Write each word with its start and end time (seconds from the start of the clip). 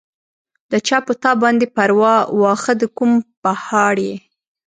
د 0.71 0.73
چا 0.87 0.97
پۀ 1.05 1.13
تا 1.21 1.31
باندې 1.41 1.65
پرواه، 1.75 2.17
واښۀ 2.39 2.73
د 2.81 2.83
کوم 2.97 3.11
پهاړ 3.43 3.95
ئې 4.05 4.15